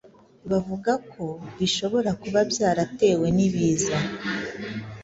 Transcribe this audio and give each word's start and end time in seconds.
bavuga 0.51 0.91
ko 1.11 1.23
bishobora 1.57 2.09
kuba 2.21 2.39
byaratewe 2.51 3.25
n’ibiza 3.35 3.95